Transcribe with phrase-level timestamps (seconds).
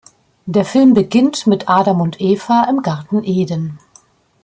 [0.47, 3.77] Der Film beginnt mit Adam und Eva im Garten Eden.